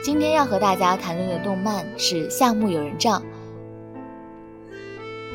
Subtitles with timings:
[0.00, 3.20] 今天要和大家谈论的动漫是《夏目友人帐》。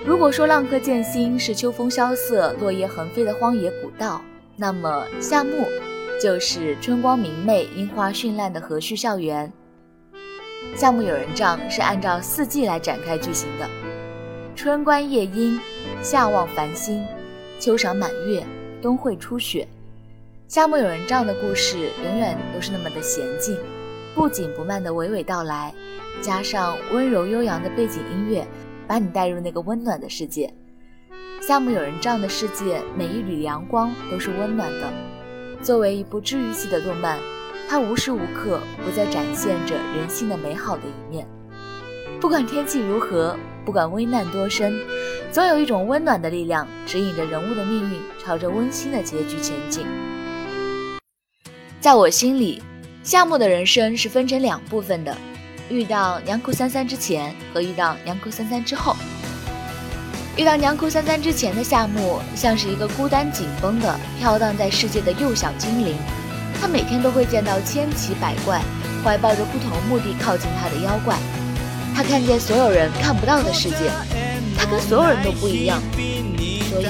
[0.05, 4.21] 如果说浪客剑心是秋风萧瑟、落叶横飞的荒野古道，
[4.55, 5.68] 那么夏目
[6.21, 9.52] 就是春光明媚、樱花绚烂的和煦校园。
[10.80, 13.70] 《夏目友人帐》是按照四季来展开剧情的：
[14.55, 15.59] 春观夜莺，
[16.02, 17.05] 夏望繁星，
[17.59, 18.41] 秋赏满月，
[18.82, 19.68] 冬会初雪。
[20.54, 23.57] 《夏目友人帐》的故事永远都是那么的娴静。
[24.16, 25.73] 不紧不慢的娓娓道来，
[26.21, 28.48] 加上温柔悠扬的背景音乐，
[28.87, 30.54] 把你带入那个温暖的世界。
[31.41, 34.93] 夏目友人帐的世界，每一缕阳光都是温暖的。
[35.62, 37.20] 作为一部治愈系的动漫，
[37.68, 41.27] 它无时无刻不在展现着人性的美好的一面。
[42.21, 44.80] 不管天气如何，不管危难多深，
[45.32, 49.85] 总有一种温暖的力量指引着人物的命运，朝着温馨的结局前进。
[51.82, 52.62] 在我心里。
[53.04, 55.13] 夏目的人生是分成两部分的，
[55.70, 58.96] 遇到娘哭三三之前和遇到娘哭三三之后。
[60.37, 65.97] 遇到娘哭三三之前的夏目，像是一个孤单紧绷的飘荡在世界的幼小精灵，
[66.62, 68.62] 他每天都会见到千奇百怪、
[69.03, 71.18] 怀抱着不同目的靠近他的妖怪。
[71.94, 73.91] 他看见所有人看不到的世界，
[74.57, 75.81] 他跟所有人都不一样，
[76.69, 76.85] 所以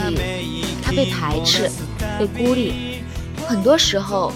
[0.84, 1.72] 他被排斥、
[2.20, 3.02] 被孤立，
[3.48, 4.32] 很多时候。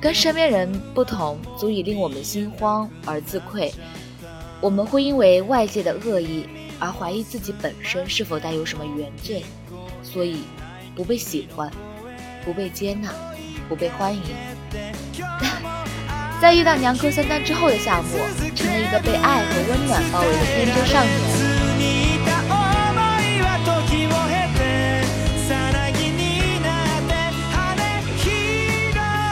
[0.00, 3.72] 跟身边人不同，足以令我们心慌而自愧。
[4.60, 6.46] 我们会因为外界的恶意
[6.78, 9.44] 而怀疑自己本身是否带有什么原罪，
[10.02, 10.44] 所以
[10.94, 11.70] 不被喜欢，
[12.44, 13.10] 不被接纳，
[13.68, 14.22] 不被欢迎。
[16.40, 18.18] 在遇到娘科三单之后的夏末，
[18.54, 21.39] 成了一个被爱和温暖包围的天真少年。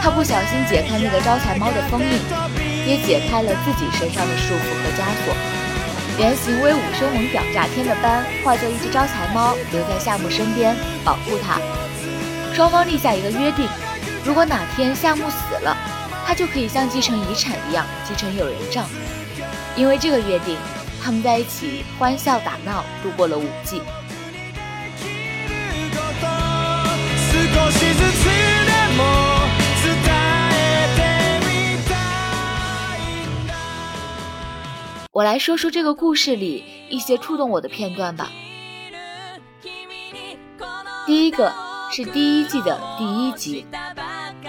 [0.09, 2.19] 他不小心解开那个招财猫的封印，
[2.87, 5.37] 也解开了自己身上的束缚和枷锁。
[6.19, 10.75] 原型威武凶猛屌炸天的斑化作一只招财猫，留在夏目身边
[11.05, 11.61] 保护他。
[12.55, 13.69] 双方立下一个约定：
[14.25, 15.77] 如果哪天夏目死了，
[16.27, 18.87] 他就可以像继承遗产一样继承友人帐。
[19.77, 20.57] 因为这个约定，
[21.05, 23.83] 他们在一起欢笑打闹，度过了五季。
[35.19, 38.31] 我来说说这个故事里一些触动我的片段吧。
[41.09, 41.53] 第一个
[41.91, 43.67] 是第一季的第一集，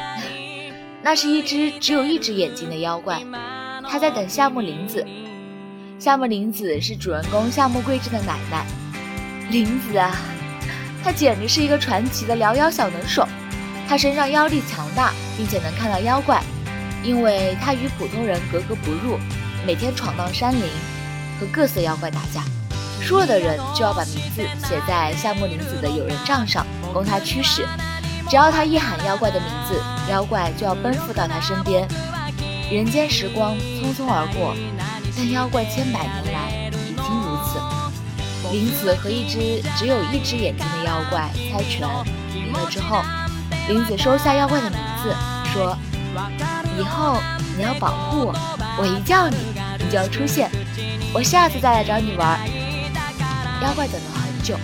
[1.01, 3.19] 那是一只只有一只眼睛的妖怪，
[3.89, 5.03] 它在等夏目玲子。
[5.97, 8.63] 夏目玲子是主人公夏目贵志的奶奶。
[9.49, 10.15] 玲子啊，
[11.03, 13.27] 她简直是一个传奇的撩妖小能手，
[13.87, 16.43] 她身上妖力强大，并且能看到妖怪，
[17.03, 19.17] 因为她与普通人格格不入。
[19.65, 20.63] 每天闯荡山林，
[21.39, 22.43] 和各色妖怪打架，
[23.01, 27.67] 输了的人就要把名字写在夏目玲子的友人帐上，供他驱使。
[28.29, 31.87] 只要他一喊妖怪的名字，妖怪就要奔赴到他身边。
[32.71, 34.55] 人间时光匆匆而过，
[35.17, 37.59] 但妖怪千百年来已经如此。
[38.51, 41.87] 玲子和一只只有一只眼睛的妖怪猜拳
[42.33, 43.01] 赢了之后，
[43.67, 45.15] 玲子收下妖怪的名字，
[45.51, 45.77] 说
[46.79, 47.17] ：“以后
[47.57, 48.33] 你要保护我，
[48.79, 49.35] 我一叫你。”
[49.81, 50.49] 你就要出现，
[51.13, 52.39] 我下次再来找你玩。
[53.63, 54.59] 妖怪等了很久，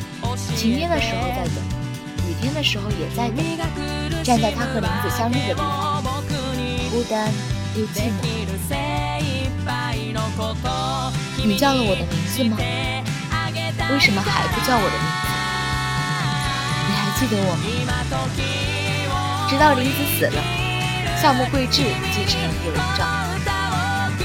[0.56, 1.56] 晴天的时候在等，
[2.30, 3.44] 雨天的时候也在等，
[4.24, 6.04] 站在他和林子相遇的地方，
[6.92, 7.32] 孤单
[7.76, 8.22] 又寂寞。
[11.44, 12.58] 你叫了我的名字吗？
[13.90, 15.28] 为什么还不叫我的名字？
[16.88, 17.64] 你还记得我吗？
[19.50, 20.40] 直到林子死了，
[21.20, 23.25] 夏目贵志继承有人帐。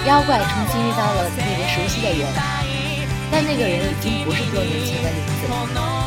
[0.06, 2.26] 妖怪重新遇到了那个熟悉的人，
[3.30, 5.46] 但那个人已经不是多年前的林子，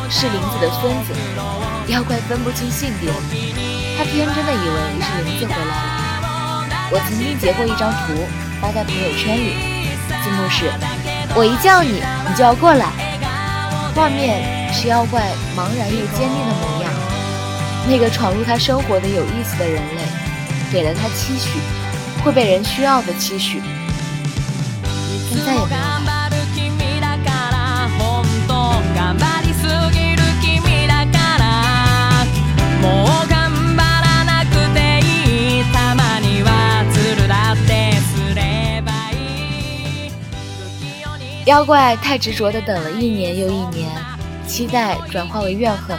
[0.09, 1.13] 是林子的孙子。
[1.87, 3.11] 妖怪分不清性别，
[3.97, 6.65] 他天真的以为是林子回来了。
[6.91, 8.13] 我曾经截过一张图
[8.59, 9.53] 发在朋友圈里，
[10.23, 10.71] 字幕是：
[11.35, 12.87] 我一叫你，你就要过来。
[13.93, 15.21] 画面是妖怪
[15.55, 16.91] 茫然又坚定的模样。
[17.87, 20.01] 那个闯入他生活的有意思的人类，
[20.71, 21.59] 给了他期许，
[22.23, 23.61] 会被人需要的期许。
[25.45, 25.83] 再也没有。
[41.45, 43.91] 妖怪太执着的等了一年又一年，
[44.47, 45.95] 期待转化为怨恨。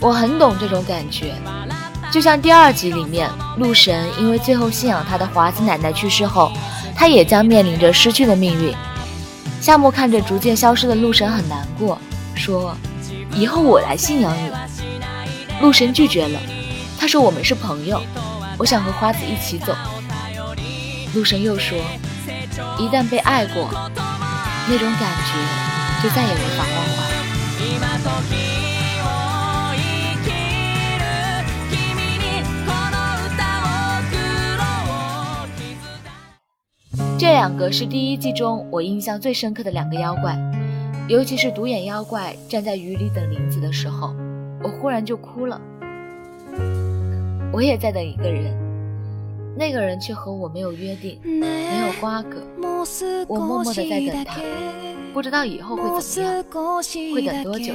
[0.00, 1.32] 我很懂这种感觉，
[2.10, 6.52] 就像第二集里面，鹿神因为最后信仰他的华子奶奶去世后，
[6.98, 8.74] 他也将面临着失去的命运。
[9.60, 11.96] 夏目看着逐渐消失的鹿神很难过，
[12.34, 12.76] 说
[13.32, 14.50] ：“以后我来信仰你。”
[15.62, 16.40] 鹿神拒绝了，
[16.98, 18.02] 他说：“我们是朋友，
[18.58, 19.72] 我想和花子一起走。”
[21.14, 21.78] 鹿神又说
[22.78, 23.68] ：“一旦被爱过。”
[24.70, 26.64] 那种感觉就再也无法
[37.18, 40.38] 这两个是第一季中我印象最深刻的两个妖怪，
[41.08, 44.14] 尤其是独眼妖怪站在雨里等林子的时候，
[44.62, 45.60] 我忽然就哭了。
[47.52, 48.56] 我也在等一个人。
[49.56, 52.36] 那个人却和我没有约定，没有瓜葛，
[53.26, 54.40] 我默默的在等他，
[55.12, 56.44] 不知道以后会怎么样，
[57.12, 57.72] 会等多久。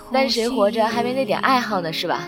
[0.10, 2.26] 但谁活着还没那点爱好呢，是吧？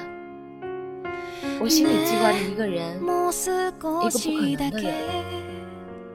[1.64, 3.72] 我心里记挂着一个人，一个
[4.10, 4.94] 不可能的人，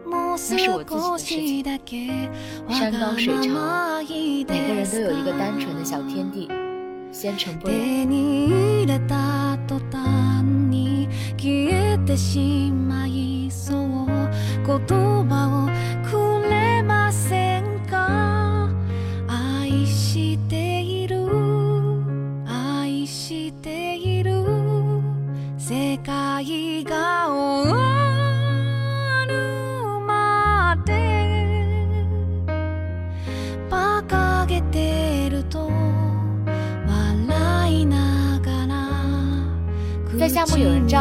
[0.05, 2.29] 那是我自己的事情。
[2.69, 6.47] 山高水长，每个人都有一个单纯的小天地，
[7.11, 7.73] 先成不了。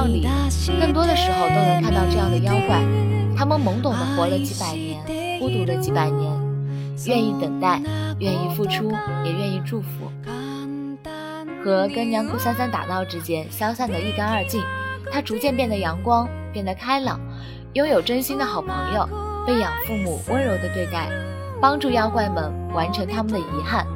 [0.04, 0.26] 里，
[0.80, 2.82] 更多的时候都能看到这样的妖怪。
[3.36, 6.32] 他们懵懂的活了几百年，孤独了几百年，
[7.06, 7.80] 愿意等待，
[8.18, 8.90] 愿意付出，
[9.24, 9.88] 也愿意祝福。
[11.62, 14.62] 和跟娘哭三三打闹之间消散的一干二净，
[15.12, 17.20] 他逐渐变得阳光，变得开朗，
[17.74, 19.08] 拥有真心的好朋友，
[19.46, 21.08] 被养父母温柔的对待，
[21.60, 23.86] 帮助妖怪们完成他们的遗憾。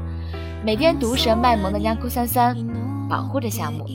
[0.65, 2.57] 每天毒蛇卖萌的娘哭三三，
[3.09, 3.87] 保护着夏目。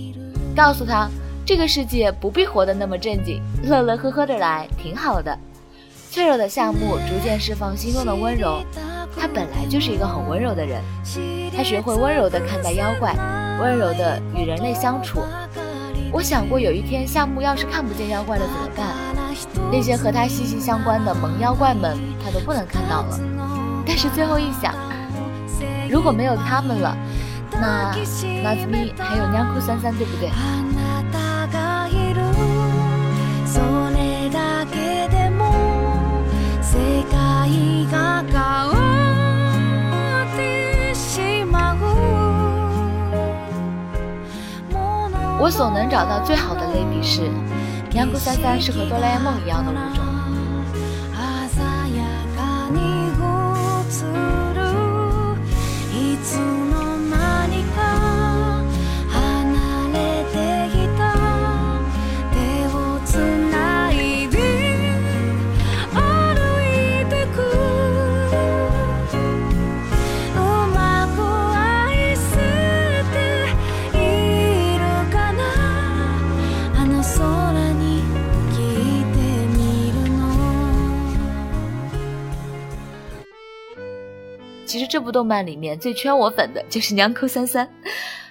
[0.55, 1.09] 告诉他，
[1.47, 5.39] 这个世界不必活得那么正经，乐乐呵呵的来挺好的。
[6.11, 8.61] 脆弱的夏目逐渐释放心中的温柔，
[9.15, 10.83] 他本来就是一个很温柔的人，
[11.55, 13.15] 他学会温柔的看待妖怪，
[13.61, 15.21] 温柔的与人类相处。
[16.11, 18.85] 我想过有一天夏目要是看不见妖怪了怎么办？
[19.71, 23.19] 那些和他息息相关的萌妖怪们，他都不能看到了。
[23.85, 24.75] 但是最后一想，
[25.89, 26.93] 如果没有他们了。
[27.49, 27.95] 那
[28.43, 30.29] 那子咪还有娘哭三三对不对？
[45.39, 47.21] 我所能找到最好的类比是，
[47.91, 50.06] 娘哭三三是和哆啦 A 梦一样的物种。
[84.77, 87.67] 其实这部动漫里面最圈我粉的就是娘哭三三，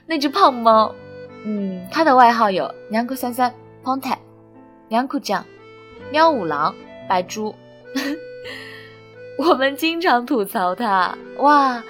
[0.07, 0.95] 那只胖猫，
[1.43, 4.17] 嗯，它的外号有娘哭三三、胖太、
[4.87, 5.45] 娘哭酱、
[6.13, 6.73] 喵五郎、
[7.09, 7.53] 白猪。
[9.39, 11.83] 我们经常吐槽它，哇，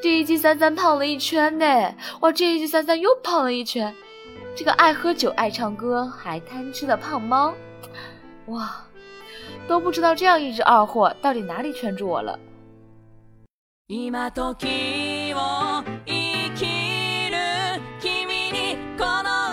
[0.00, 1.66] 这一季三三胖了一圈呢，
[2.20, 3.92] 哇，这一季三三又胖了一圈。
[4.54, 7.52] 这个爱喝酒、爱唱歌还贪吃的胖猫，
[8.46, 8.76] 哇，
[9.66, 12.38] 都不知道这样一只二货到底哪里圈住我了。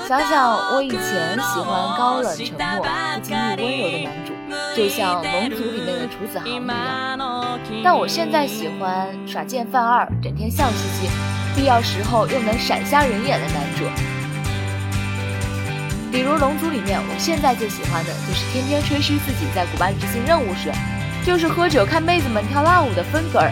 [0.08, 1.00] 想想我以前
[1.36, 4.34] 喜欢高冷沉默、不经意温柔的男主，
[4.76, 11.08] 就像《龙族》里面的楚子航一样；但我现在喜欢耍贱犯二、整天笑嘻嘻、
[11.56, 13.86] 必要时候又能闪瞎人眼的男主。
[16.12, 20.72] 比如《龙族》里面，我现在最喜欢的就是天天吹嘘自己在古巴执行任务时，
[21.24, 23.52] 就是喝酒看妹子们跳辣舞的芬格尔。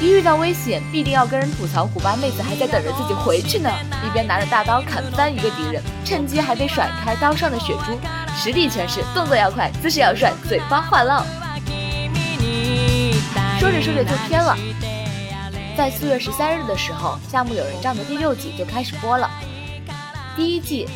[0.00, 3.70] 一遇到危险，必定要跟人吐槽古巴妹子还在等着自己回去呢，
[4.04, 7.98] 一边拿着大刀砍翻一个敌人，趁机还得甩开刀上的血珠，
[8.36, 11.24] 实力全是，动作要快，姿势要帅，嘴巴话唠。
[13.58, 14.56] 说着说着就偏了。
[15.76, 19.30] 在四月十三日的时候，《夏目友人帐》的第六季就开始播了。
[20.36, 20.86] 第一季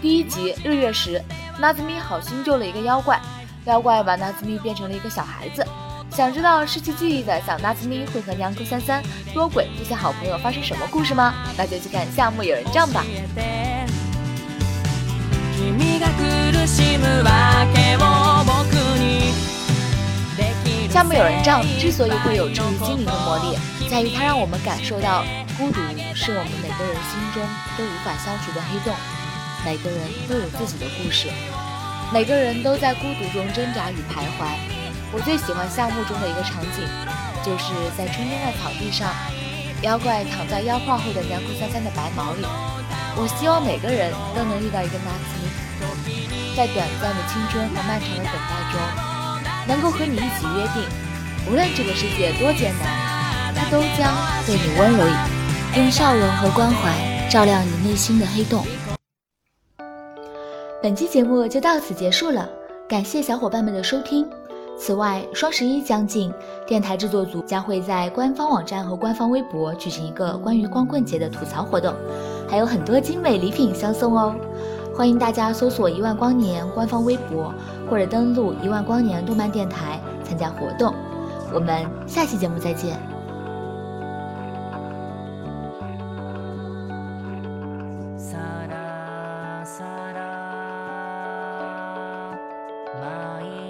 [0.00, 1.20] 第一集日月时，
[1.58, 3.20] 纳兹咪好心救了一个妖怪，
[3.64, 5.66] 妖怪把纳兹咪变成了一个小孩子。
[6.14, 9.02] 想知道失去记忆的小纳兹咪会和娘哥三三、
[9.32, 11.34] 多鬼这些好朋友发生什么故事吗？
[11.58, 13.04] 那就去看《夏目友人帐》吧。
[20.88, 23.58] 夏目友人帐之所以会有治愈心灵的魔力，
[23.90, 25.24] 在于它让我们感受到
[25.58, 25.80] 孤独
[26.14, 27.42] 是我们每个人心中
[27.76, 28.94] 都无法消除的黑洞。
[29.64, 31.26] 每个人都有自己的故事，
[32.12, 34.83] 每个人都在孤独中挣扎与徘徊。
[35.14, 36.82] 我最喜欢夏目中的一个场景，
[37.46, 39.14] 就是在春天的草地上，
[39.80, 42.42] 妖怪躺在妖化后的娘哭三三的白毛里。
[43.14, 45.38] 我希望每个人都能遇到一个纳兹
[46.02, 48.74] 米，在短暂的青春和漫长的等待中。
[49.68, 50.82] 能够和你一起约定，
[51.48, 54.12] 无论这个世界多艰难，他都将
[54.44, 58.66] 对你温柔以用笑容和关怀照亮你内心的黑洞。
[60.82, 62.48] 本期节目就到此结束了，
[62.88, 64.28] 感谢小伙伴们的收听。
[64.77, 66.33] 此外，双十一将近，
[66.65, 71.93] 电台制作组将会在官方网站和官方微博举行一个关于光棍节的吐槽活动，
[72.47, 74.33] 还有很多精美礼品相送哦。
[74.95, 77.53] 欢迎大家搜索“一万光年”官方微博，
[77.89, 80.93] 或者登录“一万光年动漫电台”参加活动。
[81.53, 82.97] 我们下期节目再见。
[88.19, 89.83] 外の雪
[92.93, 93.62] うさぎ